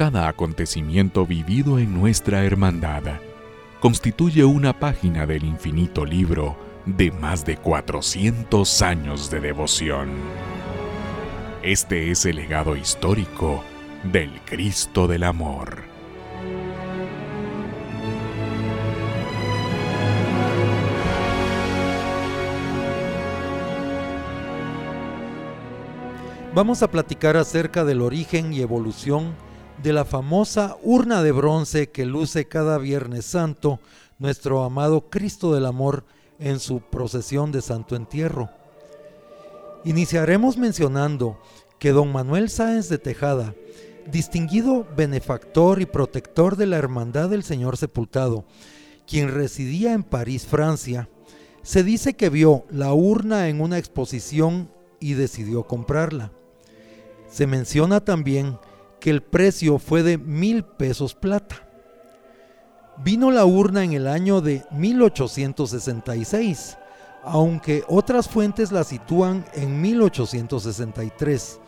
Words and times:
cada 0.00 0.28
acontecimiento 0.28 1.26
vivido 1.26 1.78
en 1.78 1.92
nuestra 1.92 2.42
hermandad 2.42 3.02
constituye 3.80 4.46
una 4.46 4.72
página 4.72 5.26
del 5.26 5.44
infinito 5.44 6.06
libro 6.06 6.56
de 6.86 7.10
más 7.10 7.44
de 7.44 7.58
400 7.58 8.80
años 8.80 9.30
de 9.30 9.40
devoción. 9.40 10.08
Este 11.62 12.10
es 12.10 12.24
el 12.24 12.36
legado 12.36 12.76
histórico 12.76 13.62
del 14.02 14.40
Cristo 14.46 15.06
del 15.06 15.22
Amor. 15.22 15.82
Vamos 26.54 26.82
a 26.82 26.90
platicar 26.90 27.36
acerca 27.36 27.84
del 27.84 28.00
origen 28.00 28.54
y 28.54 28.62
evolución 28.62 29.34
de 29.82 29.92
la 29.92 30.04
famosa 30.04 30.76
urna 30.82 31.22
de 31.22 31.32
bronce 31.32 31.88
que 31.88 32.04
luce 32.04 32.46
cada 32.46 32.76
Viernes 32.78 33.24
Santo 33.24 33.80
nuestro 34.18 34.62
amado 34.62 35.08
Cristo 35.08 35.54
del 35.54 35.64
Amor 35.64 36.04
en 36.38 36.60
su 36.60 36.80
procesión 36.80 37.50
de 37.50 37.62
Santo 37.62 37.96
Entierro. 37.96 38.50
Iniciaremos 39.84 40.58
mencionando 40.58 41.40
que 41.78 41.92
don 41.92 42.12
Manuel 42.12 42.50
Sáenz 42.50 42.90
de 42.90 42.98
Tejada, 42.98 43.54
distinguido 44.10 44.86
benefactor 44.96 45.80
y 45.80 45.86
protector 45.86 46.56
de 46.56 46.66
la 46.66 46.76
Hermandad 46.76 47.30
del 47.30 47.42
Señor 47.42 47.78
Sepultado, 47.78 48.44
quien 49.06 49.32
residía 49.32 49.94
en 49.94 50.02
París, 50.02 50.46
Francia, 50.46 51.08
se 51.62 51.82
dice 51.82 52.14
que 52.14 52.28
vio 52.28 52.64
la 52.70 52.92
urna 52.92 53.48
en 53.48 53.62
una 53.62 53.78
exposición 53.78 54.70
y 54.98 55.14
decidió 55.14 55.62
comprarla. 55.64 56.32
Se 57.30 57.46
menciona 57.46 58.04
también 58.04 58.58
que 59.00 59.10
el 59.10 59.22
precio 59.22 59.78
fue 59.78 60.02
de 60.02 60.18
mil 60.18 60.62
pesos 60.62 61.14
plata. 61.14 61.66
Vino 63.02 63.30
la 63.30 63.46
urna 63.46 63.82
en 63.82 63.94
el 63.94 64.06
año 64.06 64.42
de 64.42 64.62
1866, 64.72 66.76
aunque 67.24 67.82
otras 67.88 68.28
fuentes 68.28 68.72
la 68.72 68.84
sitúan 68.84 69.46
en 69.54 69.80
1863. 69.80 71.60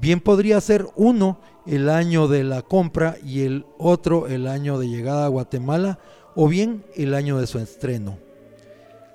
Bien 0.00 0.20
podría 0.20 0.60
ser 0.60 0.86
uno 0.96 1.38
el 1.66 1.90
año 1.90 2.26
de 2.26 2.44
la 2.44 2.62
compra 2.62 3.16
y 3.22 3.42
el 3.42 3.66
otro 3.78 4.26
el 4.26 4.46
año 4.46 4.78
de 4.78 4.88
llegada 4.88 5.26
a 5.26 5.28
Guatemala 5.28 5.98
o 6.34 6.48
bien 6.48 6.84
el 6.96 7.14
año 7.14 7.38
de 7.38 7.46
su 7.46 7.58
estreno. 7.58 8.18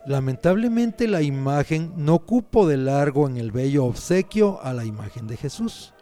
Lamentablemente 0.05 1.08
la 1.08 1.21
imagen 1.21 1.92
no 1.97 2.19
cupo 2.19 2.67
de 2.67 2.77
largo 2.77 3.27
en 3.27 3.38
el 3.38 3.52
bello 3.52 3.86
obsequio 3.86 4.61
a 4.61 4.73
la 4.73 4.86
imagen 4.86 5.27
de 5.27 5.36
Jesús, 5.36 5.94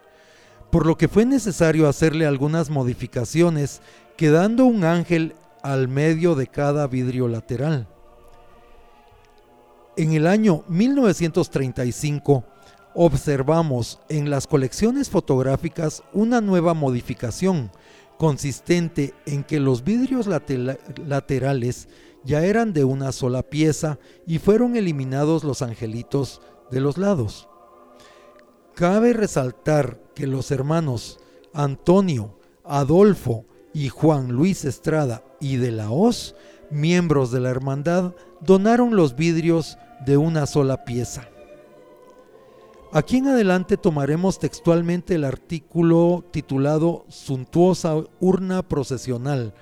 por 0.70 0.86
lo 0.86 0.96
que 0.96 1.08
fue 1.08 1.24
necesario 1.24 1.88
hacerle 1.88 2.26
algunas 2.26 2.70
modificaciones, 2.70 3.80
quedando 4.16 4.64
un 4.64 4.84
ángel 4.84 5.34
al 5.62 5.88
medio 5.88 6.34
de 6.34 6.46
cada 6.46 6.86
vidrio 6.86 7.28
lateral. 7.28 7.88
En 9.96 10.12
el 10.12 10.26
año 10.26 10.62
1935 10.68 12.44
observamos 12.94 13.98
en 14.08 14.30
las 14.30 14.46
colecciones 14.46 15.10
fotográficas 15.10 16.02
una 16.12 16.40
nueva 16.40 16.74
modificación 16.74 17.70
consistente 18.18 19.14
en 19.26 19.44
que 19.44 19.60
los 19.60 19.84
vidrios 19.84 20.26
laterales 20.26 21.88
ya 22.24 22.44
eran 22.44 22.72
de 22.72 22.84
una 22.84 23.12
sola 23.12 23.42
pieza 23.42 23.98
y 24.26 24.38
fueron 24.38 24.76
eliminados 24.76 25.44
los 25.44 25.62
angelitos 25.62 26.40
de 26.70 26.80
los 26.80 26.98
lados. 26.98 27.48
Cabe 28.76 29.14
resaltar 29.14 29.98
que 30.14 30.26
los 30.26 30.50
hermanos 30.50 31.18
Antonio, 31.54 32.38
Adolfo 32.62 33.46
y 33.72 33.88
Juan 33.88 34.32
Luis 34.32 34.66
Estrada 34.66 35.24
y 35.40 35.56
de 35.56 35.70
la 35.70 35.90
Hoz, 35.90 36.34
miembros 36.70 37.30
de 37.30 37.40
la 37.40 37.48
hermandad, 37.48 38.12
donaron 38.42 38.94
los 38.94 39.16
vidrios 39.16 39.78
de 40.04 40.18
una 40.18 40.44
sola 40.44 40.84
pieza. 40.84 41.26
Aquí 42.92 43.16
en 43.16 43.28
adelante 43.28 43.78
tomaremos 43.78 44.38
textualmente 44.38 45.14
el 45.14 45.24
artículo 45.24 46.22
titulado 46.30 47.06
Suntuosa 47.08 47.94
urna 48.20 48.62
procesional, 48.62 49.54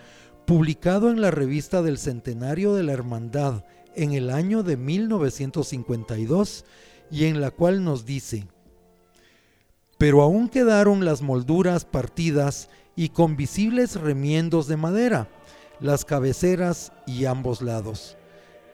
publicado 0.44 1.12
en 1.12 1.20
la 1.20 1.30
revista 1.30 1.82
del 1.82 1.98
Centenario 1.98 2.74
de 2.74 2.82
la 2.82 2.94
Hermandad 2.94 3.62
en 3.94 4.12
el 4.12 4.30
año 4.30 4.64
de 4.64 4.76
1952 4.76 6.64
y 7.12 7.26
en 7.26 7.40
la 7.40 7.52
cual 7.52 7.84
nos 7.84 8.04
dice, 8.04 8.48
pero 9.98 10.22
aún 10.22 10.48
quedaron 10.48 11.04
las 11.04 11.22
molduras 11.22 11.84
partidas 11.84 12.68
y 12.96 13.10
con 13.10 13.36
visibles 13.36 14.00
remiendos 14.00 14.66
de 14.66 14.76
madera, 14.76 15.28
las 15.80 16.04
cabeceras 16.04 16.92
y 17.06 17.24
ambos 17.24 17.62
lados. 17.62 18.16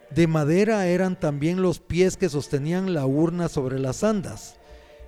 De 0.09 0.27
madera 0.27 0.87
eran 0.87 1.19
también 1.19 1.61
los 1.61 1.79
pies 1.79 2.17
que 2.17 2.29
sostenían 2.29 2.93
la 2.93 3.05
urna 3.05 3.47
sobre 3.47 3.79
las 3.79 4.03
andas. 4.03 4.57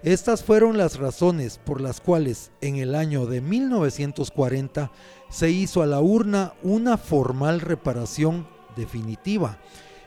Estas 0.02 0.44
fueron 0.44 0.78
las 0.78 0.98
razones 0.98 1.60
por 1.64 1.82
las 1.82 2.02
cuales 2.02 2.52
en 2.62 2.78
el 2.78 2.96
año 2.96 3.26
de 3.26 3.42
1940 3.42 4.92
se 5.30 5.50
hizo 5.50 5.82
a 5.82 5.86
la 5.86 6.02
urna 6.02 6.54
una 6.62 6.98
formal 6.98 7.62
reparación 7.62 8.48
definitiva 8.76 9.60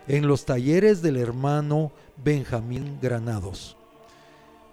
en 0.09 0.29
los 0.29 0.45
talleres 0.45 1.03
del 1.03 1.17
hermano 1.17 1.93
Benjamín 2.23 2.99
Granados. 3.01 3.76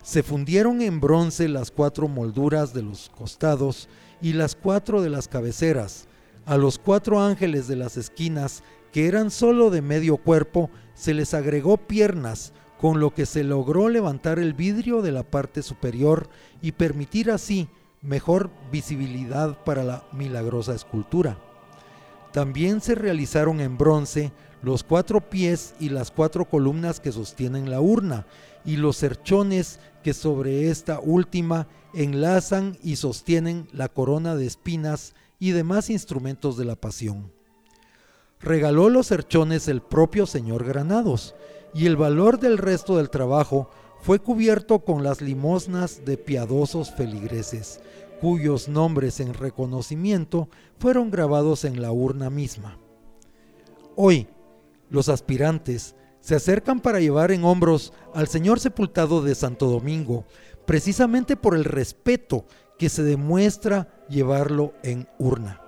Se 0.04 0.22
fundieron 0.22 0.82
en 0.82 1.00
bronce 1.00 1.48
las 1.48 1.72
cuatro 1.72 2.10
molduras 2.10 2.74
de 2.74 2.84
los 2.84 3.10
costados 3.10 3.88
y 4.22 4.34
las 4.34 4.54
cuatro 4.54 5.02
de 5.02 5.10
las 5.10 5.30
cabeceras. 5.30 6.08
A 6.46 6.58
los 6.58 6.78
cuatro 6.78 7.22
ángeles 7.22 7.70
de 7.70 7.78
las 7.78 7.96
esquinas, 7.96 8.64
que 8.92 9.08
eran 9.08 9.32
solo 9.32 9.70
de 9.70 9.82
medio 9.82 10.18
cuerpo, 10.18 10.70
se 10.94 11.14
les 11.14 11.34
agregó 11.34 11.78
piernas 11.78 12.52
con 12.82 13.00
lo 13.00 13.14
que 13.14 13.26
se 13.26 13.46
logró 13.46 13.88
levantar 13.88 14.40
el 14.40 14.54
vidrio 14.54 15.02
de 15.02 15.14
la 15.14 15.24
parte 15.24 15.64
superior 15.64 16.30
y 16.62 16.74
permitir 16.74 17.32
así 17.32 17.70
mejor 18.02 18.50
visibilidad 18.74 19.58
para 19.64 19.86
la 19.86 20.04
milagrosa 20.12 20.76
escultura. 20.76 21.38
También 22.34 22.82
se 22.82 22.96
realizaron 22.96 23.62
en 23.62 23.78
bronce 23.78 24.34
los 24.64 24.84
cuatro 24.84 25.22
pies 25.22 25.76
y 25.80 25.90
las 25.90 26.10
cuatro 26.10 26.46
columnas 26.46 27.00
que 27.00 27.12
sostienen 27.12 27.70
la 27.70 27.82
urna 27.82 28.26
y 28.66 28.78
los 28.78 28.98
cerchones 28.98 29.80
que 30.04 30.14
sobre 30.14 30.70
esta 30.70 31.00
última 31.00 31.68
enlazan 31.94 32.78
y 32.82 32.96
sostienen 32.96 33.68
la 33.74 33.90
corona 33.90 34.36
de 34.36 34.48
espinas 34.48 35.14
y 35.38 35.52
demás 35.52 35.90
instrumentos 35.90 36.58
de 36.58 36.66
la 36.66 36.76
pasión. 36.76 37.32
Regaló 38.40 38.90
los 38.90 39.08
cerchones 39.08 39.68
el 39.68 39.82
propio 39.82 40.26
señor 40.26 40.66
Granados, 40.66 41.36
y 41.74 41.86
el 41.88 41.98
valor 41.98 42.40
del 42.40 42.58
resto 42.58 42.98
del 42.98 43.10
trabajo 43.10 43.70
fue 44.02 44.20
cubierto 44.20 44.80
con 44.80 45.04
las 45.04 45.22
limosnas 45.22 46.06
de 46.06 46.18
piadosos 46.18 46.92
feligreses, 46.92 47.80
cuyos 48.22 48.70
nombres 48.70 49.20
en 49.20 49.34
reconocimiento 49.34 50.50
fueron 50.78 51.10
grabados 51.10 51.66
en 51.66 51.82
la 51.82 51.92
urna 51.92 52.30
misma. 52.30 52.78
Hoy, 53.96 54.28
los 54.94 55.10
aspirantes 55.10 55.96
se 56.22 56.36
acercan 56.36 56.80
para 56.80 57.00
llevar 57.00 57.32
en 57.32 57.44
hombros 57.44 57.94
al 58.14 58.28
Señor 58.28 58.60
sepultado 58.60 59.24
de 59.24 59.34
Santo 59.34 59.66
Domingo, 59.66 60.24
precisamente 60.68 61.36
por 61.36 61.56
el 61.56 61.66
respeto 61.66 62.46
que 62.78 62.90
se 62.90 63.02
demuestra 63.02 64.06
llevarlo 64.08 64.74
en 64.84 65.08
urna. 65.18 65.60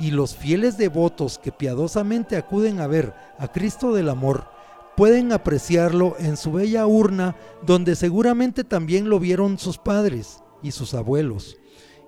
Y 0.00 0.10
los 0.10 0.34
fieles 0.34 0.76
devotos 0.76 1.38
que 1.38 1.52
piadosamente 1.52 2.36
acuden 2.36 2.80
a 2.80 2.88
ver 2.88 3.14
a 3.38 3.46
Cristo 3.52 3.94
del 3.94 4.08
Amor, 4.08 4.48
pueden 4.96 5.30
apreciarlo 5.30 6.16
en 6.18 6.36
su 6.36 6.50
bella 6.50 6.88
urna 6.88 7.36
donde 7.64 7.94
seguramente 7.94 8.64
también 8.64 9.08
lo 9.08 9.20
vieron 9.20 9.58
sus 9.58 9.78
padres 9.78 10.42
y 10.60 10.72
sus 10.72 10.92
abuelos 10.92 11.56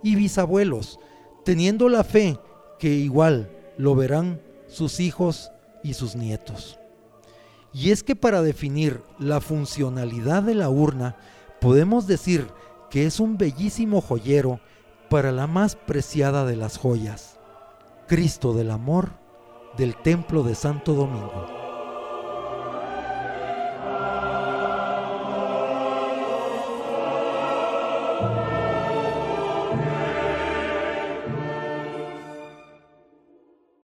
y 0.02 0.16
bisabuelos, 0.16 0.98
teniendo 1.44 1.88
la 1.88 2.02
fe 2.02 2.36
que 2.80 2.88
igual 2.88 3.48
lo 3.78 3.94
verán 3.94 4.40
sus 4.66 4.98
hijos 4.98 5.51
y 5.82 5.94
sus 5.94 6.16
nietos. 6.16 6.78
Y 7.72 7.90
es 7.90 8.02
que 8.02 8.16
para 8.16 8.42
definir 8.42 9.02
la 9.18 9.40
funcionalidad 9.40 10.42
de 10.42 10.54
la 10.54 10.68
urna, 10.68 11.16
podemos 11.60 12.06
decir 12.06 12.48
que 12.90 13.06
es 13.06 13.20
un 13.20 13.38
bellísimo 13.38 14.00
joyero 14.00 14.60
para 15.08 15.32
la 15.32 15.46
más 15.46 15.76
preciada 15.76 16.44
de 16.44 16.56
las 16.56 16.76
joyas, 16.76 17.38
Cristo 18.06 18.52
del 18.52 18.70
Amor 18.70 19.22
del 19.76 19.96
Templo 19.96 20.42
de 20.42 20.54
Santo 20.54 20.92
Domingo. 20.92 21.61